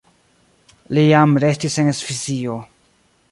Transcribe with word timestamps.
Li 0.97 1.03
jam 1.09 1.37
restis 1.45 1.77
en 1.83 1.93
Svisio. 1.99 2.57